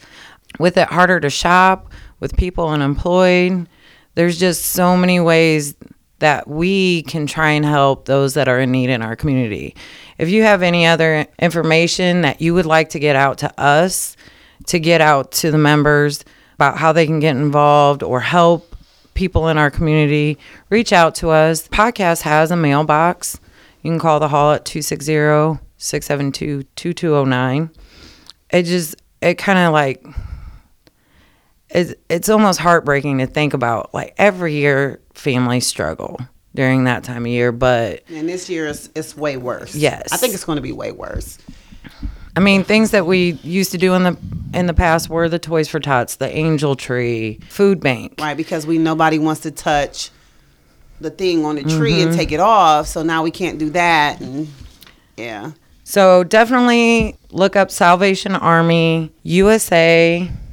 with 0.61 0.76
it 0.76 0.88
harder 0.88 1.19
to 1.19 1.31
shop 1.31 1.90
with 2.21 2.37
people 2.37 2.69
unemployed 2.69 3.67
there's 4.14 4.38
just 4.38 4.67
so 4.67 4.97
many 4.97 5.21
ways 5.21 5.75
that 6.19 6.47
we 6.47 7.02
can 7.05 7.26
try 7.26 7.50
and 7.50 7.64
help 7.64 8.05
those 8.05 8.35
that 8.35 8.49
are 8.49 8.61
in 8.61 8.71
need 8.71 8.90
in 8.90 9.02
our 9.02 9.17
community. 9.17 9.75
If 10.19 10.29
you 10.29 10.43
have 10.43 10.62
any 10.62 10.87
other 10.87 11.26
information 11.38 12.23
that 12.23 12.40
you 12.43 12.52
would 12.55 12.67
like 12.67 12.90
to 12.90 12.99
get 12.99 13.17
out 13.17 13.38
to 13.38 13.61
us, 13.61 14.17
to 14.67 14.79
get 14.79 15.00
out 15.00 15.33
to 15.33 15.50
the 15.50 15.59
members 15.59 16.25
about 16.55 16.76
how 16.76 16.93
they 16.93 17.07
can 17.07 17.21
get 17.21 17.37
involved 17.37 18.02
or 18.02 18.21
help 18.21 18.76
people 19.14 19.49
in 19.49 19.57
our 19.57 19.71
community, 19.71 20.37
reach 20.69 20.93
out 20.93 21.14
to 21.17 21.31
us. 21.31 21.62
The 21.62 21.71
podcast 21.71 22.21
has 22.23 22.50
a 22.50 22.57
mailbox. 22.57 23.40
You 23.83 23.90
can 23.90 23.99
call 23.99 24.21
the 24.21 24.29
hall 24.29 24.52
at 24.52 24.67
260 24.67 25.64
672 25.79 26.64
2209. 26.76 27.71
It 28.50 28.64
just, 28.64 28.97
it 29.23 29.38
kind 29.38 29.59
of 29.59 29.73
like, 29.73 30.05
it's, 31.70 31.94
it's 32.08 32.28
almost 32.28 32.58
heartbreaking 32.60 33.18
to 33.18 33.26
think 33.26 33.54
about. 33.54 33.92
Like 33.94 34.14
every 34.18 34.54
year, 34.54 35.00
families 35.14 35.66
struggle 35.66 36.20
during 36.54 36.84
that 36.84 37.04
time 37.04 37.24
of 37.24 37.30
year, 37.30 37.52
but 37.52 38.02
And 38.08 38.28
this 38.28 38.48
year 38.50 38.66
is 38.66 38.90
it's 38.94 39.16
way 39.16 39.36
worse. 39.36 39.74
Yes. 39.74 40.12
I 40.12 40.16
think 40.16 40.34
it's 40.34 40.44
going 40.44 40.56
to 40.56 40.62
be 40.62 40.72
way 40.72 40.92
worse. 40.92 41.38
I 42.36 42.40
mean, 42.40 42.62
things 42.64 42.92
that 42.92 43.06
we 43.06 43.32
used 43.42 43.72
to 43.72 43.78
do 43.78 43.94
in 43.94 44.02
the 44.04 44.16
in 44.54 44.66
the 44.66 44.74
past 44.74 45.08
were 45.08 45.28
the 45.28 45.38
Toys 45.38 45.68
for 45.68 45.78
Tots, 45.80 46.16
the 46.16 46.28
Angel 46.28 46.74
Tree, 46.76 47.38
Food 47.48 47.80
Bank. 47.80 48.14
right? 48.20 48.36
Because 48.36 48.66
we 48.66 48.78
nobody 48.78 49.18
wants 49.18 49.42
to 49.42 49.50
touch 49.50 50.10
the 51.00 51.10
thing 51.10 51.44
on 51.44 51.56
the 51.56 51.62
tree 51.62 51.92
Mm-hmm. 51.94 52.08
and 52.10 52.18
take 52.18 52.30
it 52.32 52.40
off. 52.40 52.86
So 52.86 53.02
now 53.02 53.22
we 53.22 53.30
can't 53.30 53.58
do 53.58 53.70
that. 53.70 54.20
And 54.20 54.48
yeah, 55.16 55.52
So 55.84 56.24
definitely 56.24 57.16
look 57.30 57.56
up 57.56 57.70
Salvation 57.70 58.34
Army 58.34 59.12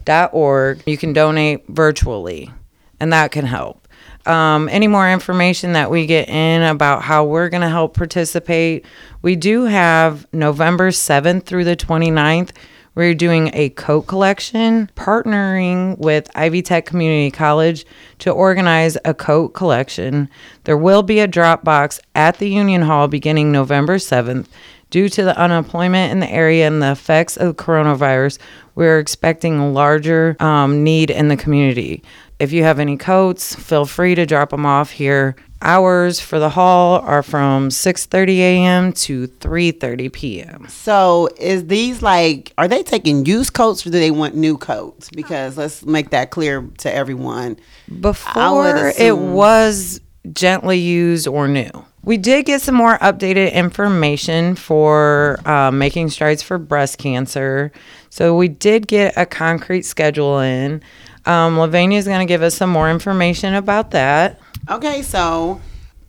USA.org. 0.07 0.83
You 0.85 0.97
can 0.97 1.13
donate 1.13 1.67
virtually. 1.67 2.51
and 2.99 3.13
that 3.13 3.31
can 3.31 3.45
help. 3.45 3.87
Um, 4.25 4.67
any 4.69 4.87
more 4.87 5.07
information 5.07 5.73
that 5.73 5.91
we 5.91 6.07
get 6.07 6.27
in 6.29 6.63
about 6.63 7.03
how 7.03 7.25
we're 7.25 7.47
going 7.47 7.61
to 7.61 7.69
help 7.69 7.95
participate, 7.95 8.85
we 9.21 9.35
do 9.35 9.65
have 9.65 10.25
November 10.33 10.89
7th 10.89 11.43
through 11.43 11.63
the 11.63 11.75
29th. 11.75 12.49
We're 12.95 13.13
doing 13.13 13.51
a 13.53 13.69
coat 13.69 14.07
collection, 14.07 14.89
partnering 14.95 15.99
with 15.99 16.27
Ivy 16.33 16.63
Tech 16.63 16.87
Community 16.87 17.29
College 17.29 17.85
to 18.17 18.31
organize 18.31 18.97
a 19.05 19.13
coat 19.13 19.49
collection. 19.49 20.27
There 20.63 20.77
will 20.77 21.03
be 21.03 21.19
a 21.19 21.27
drop 21.27 21.63
box 21.63 21.99
at 22.15 22.39
the 22.39 22.49
Union 22.49 22.81
Hall 22.81 23.07
beginning 23.07 23.51
November 23.51 23.97
7th. 23.97 24.47
Due 24.89 25.09
to 25.09 25.23
the 25.23 25.37
unemployment 25.37 26.11
in 26.11 26.19
the 26.19 26.31
area 26.31 26.65
and 26.65 26.81
the 26.81 26.91
effects 26.91 27.35
of 27.35 27.57
coronavirus, 27.57 28.39
we're 28.75 28.99
expecting 28.99 29.59
a 29.59 29.69
larger 29.69 30.37
um, 30.39 30.83
need 30.83 31.09
in 31.09 31.27
the 31.27 31.35
community. 31.35 32.03
If 32.39 32.53
you 32.53 32.63
have 32.63 32.79
any 32.79 32.97
coats, 32.97 33.55
feel 33.55 33.85
free 33.85 34.15
to 34.15 34.25
drop 34.25 34.51
them 34.51 34.65
off 34.65 34.91
here. 34.91 35.35
Hours 35.61 36.19
for 36.19 36.37
the 36.37 36.49
hall 36.49 36.99
are 36.99 37.23
from 37.23 37.69
6:30 37.69 38.37
a.m. 38.37 38.93
to 38.93 39.27
3:30 39.27 40.13
p.m. 40.13 40.67
So 40.69 41.29
is 41.39 41.65
these 41.65 42.03
like 42.03 42.53
are 42.59 42.67
they 42.67 42.83
taking 42.83 43.25
used 43.25 43.53
coats 43.53 43.85
or 43.85 43.89
do 43.89 43.97
they 43.97 44.11
want 44.11 44.35
new 44.35 44.55
coats? 44.55 45.09
Because 45.09 45.57
let's 45.57 45.83
make 45.83 46.11
that 46.11 46.29
clear 46.29 46.69
to 46.77 46.93
everyone. 46.93 47.57
Before 47.99 48.93
it 48.99 49.17
was 49.17 49.99
gently 50.31 50.77
used 50.77 51.27
or 51.27 51.47
new. 51.47 51.71
We 52.07 52.15
did 52.15 52.45
get 52.45 52.61
some 52.61 52.75
more 52.75 52.97
updated 52.99 53.51
information 53.51 54.55
for 54.55 55.41
uh, 55.45 55.71
making 55.71 56.09
strides 56.11 56.41
for 56.41 56.57
breast 56.57 56.99
cancer. 56.99 57.73
So 58.09 58.33
we 58.33 58.47
did 58.47 58.87
get 58.87 59.17
a 59.17 59.25
concrete 59.25 59.81
schedule 59.81 60.39
in. 60.39 60.81
Um, 61.25 61.57
Lavania 61.57 61.97
is 61.97 62.07
going 62.07 62.25
to 62.25 62.25
give 62.25 62.41
us 62.41 62.55
some 62.55 62.69
more 62.69 62.89
information 62.89 63.55
about 63.55 63.91
that. 63.91 64.39
Okay, 64.69 65.01
so 65.01 65.59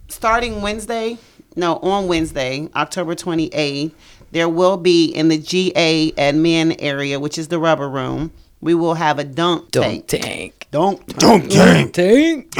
starting 0.06 0.62
Wednesday, 0.62 1.18
no, 1.56 1.78
on 1.78 2.06
Wednesday, 2.06 2.68
October 2.76 3.16
28th, 3.16 3.90
there 4.30 4.48
will 4.48 4.76
be 4.76 5.06
in 5.06 5.26
the 5.26 5.38
GA 5.38 6.12
admin 6.12 6.76
area, 6.78 7.18
which 7.18 7.38
is 7.38 7.48
the 7.48 7.58
rubber 7.58 7.90
room, 7.90 8.30
we 8.60 8.72
will 8.72 8.94
have 8.94 9.18
a 9.18 9.24
dunk 9.24 9.72
tank. 9.72 10.06
Dunk 10.06 10.22
tank. 10.22 10.66
Dunk. 10.70 11.06
Don't 11.18 11.50
tank. 11.50 11.92
Tank. 11.92 12.54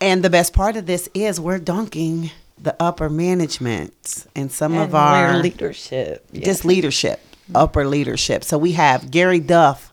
And 0.00 0.24
the 0.24 0.30
best 0.30 0.52
part 0.52 0.74
of 0.74 0.86
this 0.86 1.08
is 1.14 1.38
we're 1.38 1.60
dunking 1.60 2.32
the 2.58 2.74
upper 2.80 3.08
management 3.08 4.26
and 4.34 4.50
some 4.50 4.72
And 4.72 4.82
of 4.82 4.94
our 4.94 5.38
leadership. 5.38 6.26
Yeah. 6.32 6.44
just 6.44 6.64
leadership, 6.64 7.20
mm-hmm. 7.20 7.56
upper 7.56 7.86
leadership. 7.86 8.44
So 8.44 8.58
we 8.58 8.72
have 8.72 9.10
Gary 9.10 9.40
Duff 9.40 9.92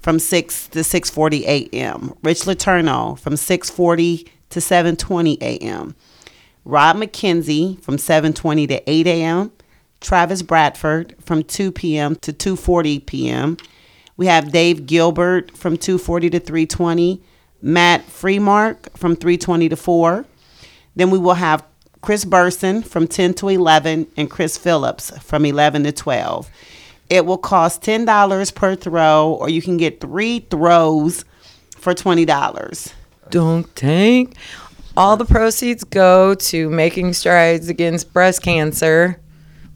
from 0.00 0.18
6 0.18 0.68
to 0.68 0.80
6:40 0.80 1.42
a.m., 1.42 2.14
Rich 2.22 2.46
Laterno 2.46 3.16
from 3.16 3.34
6:40 3.34 4.28
to 4.50 4.60
7:20 4.60 5.38
a.m., 5.42 5.94
Rob 6.64 6.96
McKenzie 6.96 7.82
from 7.82 7.96
7:20 7.96 8.68
to 8.68 8.90
8 8.90 9.06
a.m., 9.06 9.52
Travis 10.00 10.42
Bradford 10.42 11.14
from 11.20 11.42
2 11.42 11.70
p.m. 11.72 12.16
to 12.16 12.32
2:40 12.32 13.04
p.m. 13.04 13.56
We 14.16 14.26
have 14.26 14.52
Dave 14.52 14.86
Gilbert 14.86 15.56
from 15.56 15.76
2:40 15.76 16.32
to 16.32 16.40
3:20, 16.40 17.20
Matt 17.62 18.06
Freemark 18.06 18.96
from 18.96 19.16
3:20 19.16 19.70
to 19.70 19.76
4. 19.76 20.24
Then 20.96 21.10
we 21.10 21.18
will 21.18 21.34
have 21.34 21.64
Chris 22.00 22.24
Burson 22.24 22.82
from 22.82 23.06
10 23.06 23.34
to 23.34 23.48
11 23.48 24.06
and 24.16 24.30
Chris 24.30 24.56
Phillips 24.56 25.10
from 25.18 25.44
11 25.44 25.84
to 25.84 25.92
12. 25.92 26.50
It 27.10 27.26
will 27.26 27.38
cost 27.38 27.82
$10 27.82 28.54
per 28.54 28.76
throw, 28.76 29.32
or 29.32 29.48
you 29.48 29.60
can 29.60 29.76
get 29.76 30.00
three 30.00 30.40
throws 30.40 31.24
for 31.76 31.92
$20. 31.92 32.92
Dunk 33.30 33.74
tank. 33.74 34.36
All 34.96 35.16
the 35.16 35.24
proceeds 35.24 35.84
go 35.84 36.34
to 36.34 36.70
making 36.70 37.12
strides 37.12 37.68
against 37.68 38.12
breast 38.12 38.42
cancer. 38.42 39.20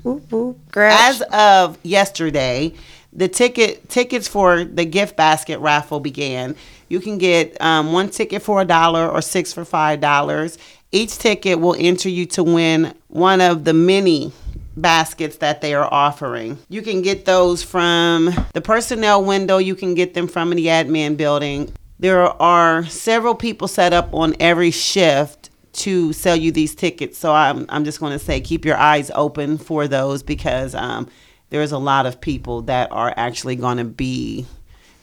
Whoop, 0.03 0.31
whoop. 0.31 0.59
As 0.77 1.23
of 1.33 1.79
yesterday, 1.83 2.75
the 3.13 3.29
ticket 3.29 3.89
tickets 3.89 4.29
for 4.29 4.65
the 4.65 4.85
gift 4.85 5.17
basket 5.17 5.59
raffle 5.61 6.01
began. 6.01 6.57
You 6.89 7.01
can 7.01 7.17
get 7.19 7.61
um, 7.61 7.93
one 7.93 8.11
ticket 8.11 8.43
for 8.43 8.61
a 8.61 8.65
dollar 8.65 9.09
or 9.09 9.23
six 9.23 9.53
for 9.53 9.65
five 9.65 10.01
dollars. 10.01 10.59
Each 10.95 11.19
ticket 11.19 11.59
will 11.59 11.75
enter 11.77 12.09
you 12.09 12.25
to 12.27 12.45
win 12.45 12.95
one 13.09 13.41
of 13.41 13.65
the 13.65 13.75
many 13.75 14.33
baskets 14.77 15.39
that 15.39 15.61
they 15.61 15.75
are 15.75 15.93
offering. 15.93 16.57
You 16.69 16.83
can 16.83 17.03
get 17.03 17.25
those 17.25 17.65
from 17.65 18.31
the 18.53 18.61
personnel 18.61 19.25
window. 19.25 19.59
You 19.59 19.75
can 19.75 19.95
get 19.95 20.15
them 20.15 20.29
from 20.29 20.51
the 20.51 20.67
admin 20.67 21.17
building. 21.17 21.73
There 21.99 22.21
are 22.41 22.85
several 22.85 23.35
people 23.35 23.67
set 23.67 23.93
up 23.93 24.15
on 24.15 24.37
every 24.39 24.71
shift 24.71 25.51
to 25.73 26.13
sell 26.13 26.37
you 26.37 26.53
these 26.53 26.77
tickets. 26.77 27.19
So 27.19 27.35
I'm, 27.35 27.67
I'm 27.71 27.85
just 27.85 27.99
going 27.99 28.13
to 28.13 28.25
say 28.25 28.41
keep 28.41 28.65
your 28.65 28.77
eyes 28.77 29.11
open 29.17 29.59
for 29.59 29.89
those 29.89 30.23
because 30.23 30.77
um, 30.77 31.09
there's 31.51 31.73
a 31.73 31.79
lot 31.79 32.07
of 32.07 32.21
people 32.21 32.63
that 32.63 32.93
are 32.93 33.13
actually 33.17 33.57
going 33.57 33.79
to 33.79 33.85
be. 33.85 34.47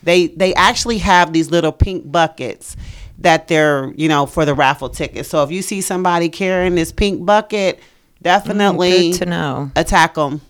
They 0.04 0.28
they 0.28 0.56
actually 0.56 1.00
have 1.00 1.34
these 1.34 1.52
little 1.52 1.74
pink 1.74 2.10
buckets 2.10 2.76
that 3.24 3.48
they're 3.48 3.92
you 3.96 4.08
know 4.08 4.26
for 4.26 4.46
the 4.46 4.54
raffle 4.54 4.90
tickets. 4.90 5.30
So 5.30 5.44
if 5.44 5.52
you 5.52 5.62
see 5.62 5.82
somebody 5.82 6.30
carrying 6.30 6.76
this 6.76 6.92
pink 6.92 7.26
bucket, 7.26 7.80
definitely 8.22 9.12
Good 9.12 9.20
to 9.20 9.26
know. 9.26 9.72
attack 9.76 10.16
them 10.16 10.42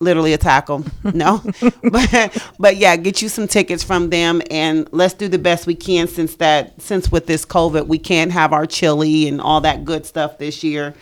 literally 0.00 0.32
attack 0.32 0.66
them 0.66 0.90
no? 1.14 1.42
But 1.82 2.52
but 2.58 2.76
yeah 2.76 2.96
get 2.96 3.22
you 3.22 3.28
some 3.28 3.48
tickets 3.48 3.82
from 3.82 4.10
them 4.10 4.42
and 4.50 4.88
let's 4.92 5.14
do 5.14 5.28
the 5.28 5.38
best 5.38 5.66
we 5.66 5.74
can 5.74 6.06
since 6.08 6.36
that 6.36 6.80
since 6.80 7.10
with 7.10 7.26
this 7.26 7.44
covid 7.44 7.86
we 7.86 7.98
can't 7.98 8.32
have 8.32 8.52
our 8.52 8.66
chili 8.66 9.28
and 9.28 9.40
all 9.40 9.60
that 9.62 9.84
good 9.84 10.06
stuff 10.06 10.38
this 10.38 10.62
year. 10.62 10.94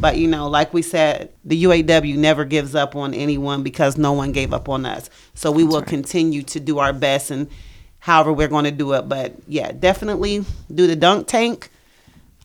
But 0.00 0.16
you 0.16 0.28
know 0.28 0.48
like 0.48 0.72
we 0.74 0.82
said 0.82 1.32
the 1.44 1.64
uaw 1.64 2.16
never 2.16 2.44
gives 2.44 2.74
up 2.74 2.96
on 2.96 3.14
anyone 3.14 3.62
because 3.62 3.96
no 3.96 4.12
one 4.12 4.32
gave 4.32 4.52
up 4.52 4.68
on 4.68 4.84
us. 4.86 5.08
So 5.34 5.50
we 5.50 5.64
will 5.64 5.82
continue 5.82 6.42
to 6.42 6.60
do 6.60 6.78
our 6.78 6.92
best 6.92 7.30
and 7.30 7.48
however 8.02 8.32
we're 8.32 8.48
going 8.48 8.64
to 8.64 8.70
do 8.70 8.92
it 8.92 9.08
but 9.08 9.34
yeah 9.48 9.72
definitely 9.72 10.44
do 10.72 10.86
the 10.86 10.94
dunk 10.94 11.26
tank 11.26 11.70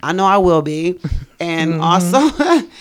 I 0.01 0.13
know 0.13 0.25
I 0.25 0.37
will 0.37 0.61
be. 0.61 0.99
And 1.39 1.81
also 1.81 2.31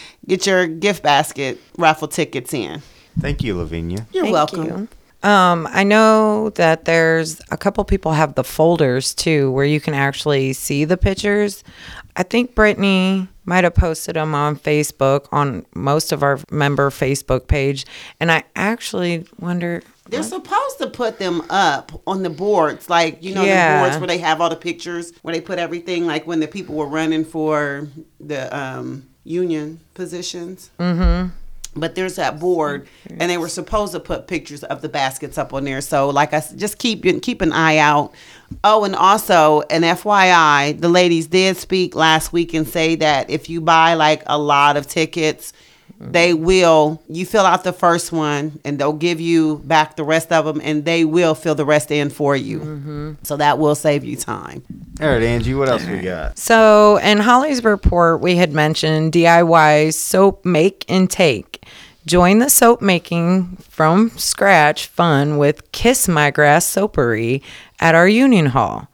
get 0.26 0.47
your 0.47 0.66
gift 0.66 1.02
basket 1.02 1.61
raffle 1.76 2.09
tickets 2.09 2.54
in. 2.54 2.80
Thank 3.21 3.42
you, 3.42 3.54
Lavinia. 3.54 4.06
You're 4.12 4.23
Thank 4.23 4.33
welcome. 4.33 4.88
you. 5.23 5.28
Um, 5.28 5.68
I 5.71 5.85
know 5.85 6.49
that 6.54 6.87
there's 6.87 7.42
a 7.50 7.59
couple 7.59 7.85
people 7.85 8.12
have 8.12 8.35
the 8.35 8.45
folders 8.45 9.12
too, 9.12 9.50
where 9.50 9.66
you 9.66 9.78
can 9.78 9.92
actually 9.92 10.54
see 10.54 10.87
the 10.87 10.97
pictures. 10.97 11.64
I 12.16 12.23
think 12.23 12.54
Brittany 12.54 13.28
might 13.47 13.65
have 13.65 13.75
posted 13.75 14.17
them 14.17 14.35
on 14.35 14.57
Facebook 14.57 15.26
on 15.33 15.65
most 15.75 16.12
of 16.12 16.23
our 16.23 16.38
member 16.50 16.91
Facebook 16.91 17.47
page, 17.47 17.87
and 18.21 18.31
I 18.31 18.45
actually 18.55 19.26
wonder. 19.38 19.83
They're 20.09 20.23
supposed 20.23 20.79
to 20.79 20.88
put 20.88 21.19
them 21.19 21.43
up 21.50 22.00
on 22.07 22.23
the 22.23 22.31
boards, 22.31 22.88
like 22.91 23.23
you 23.25 23.35
know 23.35 23.43
Yeah. 23.43 23.79
the 23.79 23.88
boards 23.88 24.00
where 24.00 24.07
they 24.09 24.19
have 24.19 24.41
all 24.41 24.50
the 24.50 24.57
pictures, 24.57 25.12
where 25.23 25.35
they 25.35 25.41
put 25.41 25.59
everything, 25.59 26.07
like 26.07 26.26
when 26.26 26.41
the 26.41 26.47
people 26.49 26.75
were 26.75 26.87
running 26.87 27.25
for 27.25 27.88
the 28.21 28.55
um, 28.57 29.09
union 29.25 29.81
positions. 29.95 30.71
Mm-hmm. 30.79 31.31
But 31.76 31.95
there's 31.95 32.16
that 32.16 32.40
board, 32.40 32.88
and 33.11 33.30
they 33.30 33.37
were 33.38 33.49
supposed 33.50 33.92
to 33.92 34.00
put 34.00 34.26
pictures 34.26 34.64
of 34.64 34.80
the 34.80 34.88
baskets 34.88 35.37
up 35.37 35.52
on 35.52 35.64
there. 35.64 35.80
So, 35.83 36.09
like 36.09 36.33
I 36.33 36.38
s- 36.38 36.52
just 36.54 36.78
keep 36.78 37.04
keep 37.23 37.42
an 37.42 37.52
eye 37.52 37.76
out. 37.78 38.12
Oh, 38.64 38.85
and 38.85 38.95
also 38.97 39.61
an 39.71 39.83
FYI, 39.83 40.80
the 40.80 40.88
ladies 40.88 41.26
did 41.26 41.56
speak 41.56 41.95
last 41.95 42.33
week 42.33 42.54
and 42.54 42.66
say 42.66 42.95
that 42.97 43.28
if 43.28 43.50
you 43.50 43.61
buy 43.61 43.95
like 43.95 44.23
a 44.26 44.38
lot 44.38 44.76
of 44.76 44.87
tickets, 44.87 45.52
they 45.99 46.35
will 46.35 47.03
you 47.09 47.25
fill 47.25 47.45
out 47.47 47.65
the 47.65 47.73
first 47.73 48.12
one 48.12 48.61
and 48.65 48.79
they'll 48.79 48.93
give 48.93 49.21
you 49.21 49.59
back 49.65 49.97
the 49.97 50.05
rest 50.05 50.31
of 50.31 50.45
them 50.45 50.61
and 50.62 50.85
they 50.85 51.05
will 51.05 51.35
fill 51.35 51.55
the 51.55 51.65
rest 51.65 51.91
in 51.91 52.11
for 52.11 52.37
you 52.37 53.17
so 53.23 53.37
that 53.37 53.59
will 53.59 53.75
save 53.75 54.05
you 54.05 54.17
time 54.17 54.62
All 55.00 55.09
right, 55.09 55.23
Angie, 55.23 55.55
what 55.55 55.69
else 55.69 55.85
we 55.87 55.99
got? 56.00 56.38
So, 56.38 56.97
in 56.99 57.19
Holly's 57.19 57.62
report, 57.65 58.21
we 58.21 58.37
had 58.37 58.53
mentioned 58.53 59.12
DIY 59.12 59.93
soap 59.95 60.45
make 60.45 60.85
and 60.88 61.11
take. 61.11 61.65
Join 62.07 62.38
the 62.38 62.49
soap 62.49 62.81
making 62.81 63.57
from 63.69 64.11
scratch 64.17 64.87
fun 64.87 65.38
with 65.38 65.71
Kiss 65.73 66.07
My 66.09 66.31
Grass 66.31 66.65
Soapery 66.65 67.43
at 67.81 67.95
our 67.95 68.09
Union 68.09 68.47
Hall. 68.47 68.88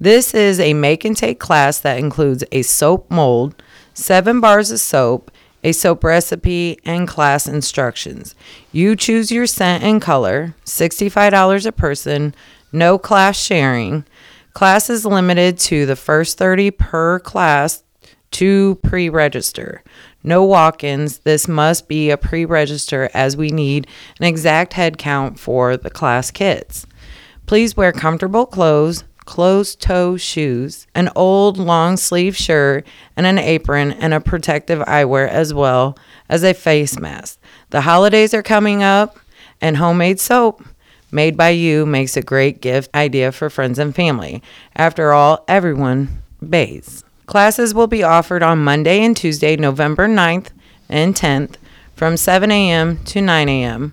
This 0.00 0.34
is 0.34 0.58
a 0.60 0.74
make 0.74 1.04
and 1.04 1.16
take 1.16 1.38
class 1.40 1.78
that 1.80 1.98
includes 1.98 2.44
a 2.52 2.62
soap 2.62 3.10
mold, 3.10 3.54
seven 3.94 4.40
bars 4.40 4.70
of 4.70 4.80
soap, 4.80 5.30
a 5.66 5.72
soap 5.72 6.04
recipe, 6.04 6.78
and 6.84 7.08
class 7.08 7.48
instructions. 7.48 8.36
You 8.70 8.94
choose 8.94 9.32
your 9.32 9.48
scent 9.48 9.82
and 9.82 10.00
color, 10.00 10.54
$65 10.64 11.66
a 11.66 11.72
person, 11.72 12.36
no 12.70 12.98
class 12.98 13.36
sharing. 13.36 14.04
Class 14.52 14.88
is 14.88 15.04
limited 15.04 15.58
to 15.58 15.84
the 15.84 15.96
first 15.96 16.38
30 16.38 16.70
per 16.70 17.18
class 17.18 17.82
to 18.30 18.76
pre 18.76 19.08
register. 19.08 19.82
No 20.22 20.44
walk 20.44 20.84
ins. 20.84 21.18
This 21.18 21.48
must 21.48 21.88
be 21.88 22.10
a 22.10 22.16
pre 22.16 22.44
register 22.44 23.10
as 23.12 23.36
we 23.36 23.48
need 23.48 23.88
an 24.20 24.26
exact 24.26 24.74
head 24.74 24.98
count 24.98 25.36
for 25.36 25.76
the 25.76 25.90
class 25.90 26.30
kits. 26.30 26.86
Please 27.46 27.76
wear 27.76 27.90
comfortable 27.90 28.46
clothes, 28.46 29.02
closed 29.26 29.80
toe 29.80 30.16
shoes, 30.16 30.86
an 30.94 31.10
old 31.14 31.58
long 31.58 31.96
sleeve 31.96 32.36
shirt, 32.36 32.86
and 33.16 33.26
an 33.26 33.38
apron 33.38 33.92
and 33.92 34.14
a 34.14 34.20
protective 34.20 34.78
eyewear 34.86 35.28
as 35.28 35.52
well 35.52 35.98
as 36.28 36.42
a 36.42 36.54
face 36.54 36.98
mask. 36.98 37.38
The 37.70 37.82
holidays 37.82 38.32
are 38.32 38.42
coming 38.42 38.82
up, 38.82 39.18
and 39.60 39.76
homemade 39.76 40.20
soap 40.20 40.64
made 41.10 41.36
by 41.36 41.50
you 41.50 41.84
makes 41.84 42.16
a 42.16 42.22
great 42.22 42.60
gift 42.60 42.94
idea 42.94 43.32
for 43.32 43.50
friends 43.50 43.78
and 43.78 43.94
family. 43.94 44.42
After 44.74 45.12
all, 45.12 45.44
everyone 45.48 46.22
bathes. 46.46 47.04
Classes 47.26 47.74
will 47.74 47.86
be 47.88 48.02
offered 48.02 48.42
on 48.42 48.64
Monday 48.64 49.04
and 49.04 49.16
Tuesday, 49.16 49.56
November 49.56 50.06
9th 50.08 50.50
and 50.88 51.14
10th 51.14 51.56
from 51.94 52.16
7 52.16 52.50
a.m. 52.50 53.02
to 53.04 53.20
9 53.20 53.48
a.m., 53.48 53.92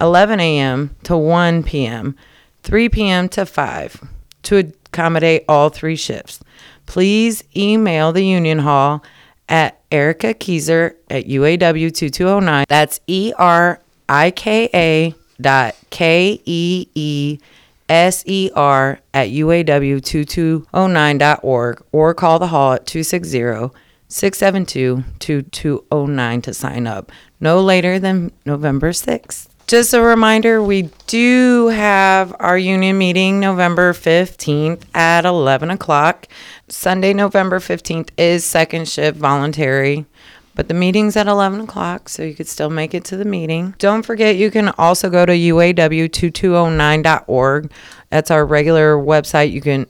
11 0.00 0.40
a.m. 0.40 0.96
to 1.02 1.16
1 1.16 1.62
p.m., 1.62 2.16
3 2.62 2.88
p.m. 2.88 3.28
to 3.28 3.44
5 3.44 4.08
to 4.44 4.58
accommodate 4.58 5.44
all 5.48 5.68
three 5.68 5.96
shifts. 5.96 6.40
Please 6.86 7.42
email 7.56 8.12
the 8.12 8.24
Union 8.24 8.60
Hall 8.60 9.02
at 9.48 9.80
Erika 9.90 10.34
Keeser 10.34 10.94
at 11.08 11.26
UAW2209. 11.26 12.66
That's 12.68 13.00
E 13.06 13.32
R 13.38 13.80
I 14.08 14.30
K 14.30 14.68
A 14.74 15.14
dot 15.40 15.74
K 15.90 16.40
E 16.44 16.86
E 16.94 17.38
S 17.88 18.22
E 18.26 18.50
R 18.54 19.00
at 19.12 19.28
UAW2209.org 19.28 21.82
or 21.92 22.14
call 22.14 22.38
the 22.38 22.46
hall 22.48 22.74
at 22.74 22.86
260 22.86 23.70
672 24.08 25.04
2209 25.18 26.42
to 26.42 26.54
sign 26.54 26.86
up 26.86 27.10
no 27.40 27.60
later 27.60 27.98
than 27.98 28.30
November 28.44 28.90
6th. 28.90 29.48
Just 29.70 29.94
a 29.94 30.02
reminder, 30.02 30.60
we 30.60 30.90
do 31.06 31.68
have 31.68 32.34
our 32.40 32.58
union 32.58 32.98
meeting 32.98 33.38
November 33.38 33.92
15th 33.92 34.82
at 34.96 35.24
11 35.24 35.70
o'clock. 35.70 36.26
Sunday, 36.66 37.14
November 37.14 37.60
15th 37.60 38.08
is 38.18 38.44
second 38.44 38.88
shift 38.88 39.16
voluntary, 39.16 40.06
but 40.56 40.66
the 40.66 40.74
meeting's 40.74 41.16
at 41.16 41.28
11 41.28 41.60
o'clock, 41.60 42.08
so 42.08 42.24
you 42.24 42.34
could 42.34 42.48
still 42.48 42.68
make 42.68 42.94
it 42.94 43.04
to 43.04 43.16
the 43.16 43.24
meeting. 43.24 43.76
Don't 43.78 44.02
forget, 44.02 44.34
you 44.34 44.50
can 44.50 44.70
also 44.70 45.08
go 45.08 45.24
to 45.24 45.32
uaw2209.org. 45.32 47.72
That's 48.08 48.32
our 48.32 48.44
regular 48.44 48.96
website. 48.96 49.52
You 49.52 49.60
can 49.60 49.86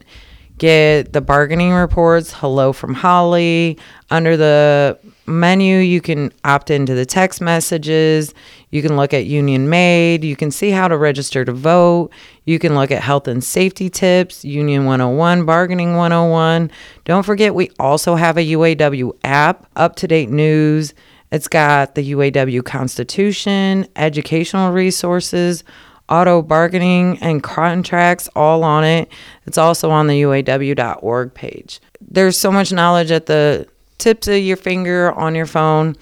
get 0.59 1.15
the 1.15 1.23
bargaining 1.23 1.73
reports, 1.73 2.35
hello 2.35 2.75
from 2.75 2.93
Holly. 2.93 3.79
Under 4.11 4.37
the 4.37 4.99
menu, 5.31 5.79
you 5.79 6.01
can 6.01 6.33
opt 6.45 6.71
into 6.71 6.95
the 6.95 7.07
text 7.07 7.41
messages. 7.41 8.35
You 8.71 8.83
can 8.83 8.97
look 8.97 9.15
at 9.15 9.27
Union 9.27 9.69
Made. 9.69 10.25
You 10.25 10.37
can 10.37 10.51
see 10.51 10.71
how 10.71 10.89
to 10.89 10.97
register 10.97 11.45
to 11.45 11.53
vote. 11.53 12.11
You 12.45 12.59
can 12.59 12.75
look 12.75 12.91
at 12.91 13.03
health 13.03 13.29
and 13.29 13.43
safety 13.43 13.89
tips, 13.89 14.45
Union 14.45 14.85
101, 14.85 15.45
Bargaining 15.45 15.97
101. 15.97 16.71
Don't 17.05 17.25
forget, 17.25 17.55
we 17.55 17.71
also 17.79 18.17
have 18.17 18.37
a 18.37 18.47
UAW 18.53 19.13
app, 19.25 19.67
up 19.77 19.97
to 19.97 20.09
date 20.09 20.31
news. 20.31 20.95
It's 21.33 21.49
got 21.49 21.95
the 21.95 22.13
UAW 22.13 22.65
Constitution, 22.65 23.87
educational 23.95 24.73
resources, 24.73 25.63
auto 26.09 26.43
bargaining, 26.43 27.19
and 27.21 27.43
contracts 27.43 28.29
all 28.35 28.65
on 28.65 28.85
it. 28.85 29.11
It's 29.47 29.59
also 29.59 29.91
on 29.91 30.09
the 30.09 30.23
UAW.org 30.23 31.35
page. 31.35 31.81
There's 32.01 32.37
so 32.37 32.51
much 32.51 32.73
knowledge 32.73 33.13
at 33.13 33.27
the 33.27 33.69
tips 34.00 34.26
of 34.26 34.38
your 34.38 34.57
finger 34.57 35.12
on 35.12 35.35
your 35.35 35.47
phone. 35.47 35.97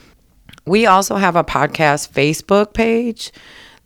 We 0.65 0.87
also 0.87 1.17
have 1.17 1.37
a 1.37 1.45
podcast 1.45 2.11
Facebook 2.13 2.73
page 2.73 3.33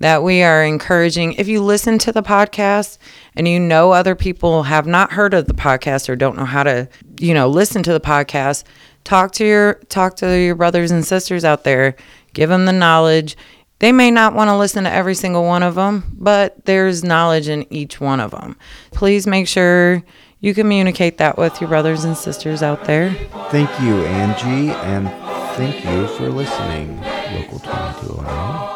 that 0.02 0.22
we 0.22 0.42
are 0.42 0.64
encouraging. 0.64 1.34
If 1.34 1.46
you 1.48 1.62
listen 1.62 1.96
to 1.98 2.12
the 2.12 2.22
podcast 2.22 2.98
and 3.36 3.46
you 3.46 3.60
know 3.60 3.92
other 3.92 4.14
people 4.14 4.64
have 4.64 4.86
not 4.86 5.12
heard 5.12 5.32
of 5.32 5.46
the 5.46 5.54
podcast 5.54 6.08
or 6.08 6.16
don't 6.16 6.36
know 6.36 6.44
how 6.44 6.64
to, 6.64 6.88
you 7.20 7.32
know, 7.34 7.48
listen 7.48 7.82
to 7.84 7.92
the 7.92 8.00
podcast, 8.00 8.64
talk 9.04 9.32
to 9.32 9.46
your 9.46 9.74
talk 9.88 10.16
to 10.16 10.38
your 10.38 10.56
brothers 10.56 10.90
and 10.90 11.06
sisters 11.06 11.44
out 11.44 11.64
there. 11.64 11.94
Give 12.34 12.48
them 12.48 12.66
the 12.66 12.72
knowledge. 12.72 13.36
They 13.78 13.92
may 13.92 14.10
not 14.10 14.34
want 14.34 14.48
to 14.48 14.56
listen 14.56 14.84
to 14.84 14.92
every 14.92 15.14
single 15.14 15.44
one 15.44 15.62
of 15.62 15.74
them, 15.74 16.04
but 16.18 16.64
there's 16.66 17.02
knowledge 17.02 17.48
in 17.48 17.72
each 17.72 18.00
one 18.00 18.20
of 18.20 18.32
them. 18.32 18.56
Please 18.92 19.26
make 19.26 19.48
sure 19.48 20.02
you 20.42 20.52
communicate 20.52 21.16
that 21.18 21.38
with 21.38 21.58
your 21.60 21.68
brothers 21.68 22.04
and 22.04 22.16
sisters 22.16 22.62
out 22.62 22.84
there. 22.84 23.14
Thank 23.50 23.70
you, 23.80 24.04
Angie, 24.04 24.70
and 24.70 25.08
thank 25.56 25.84
you 25.84 26.08
for 26.18 26.28
listening. 26.28 27.00
Local 27.32 27.60
2209. 27.60 28.71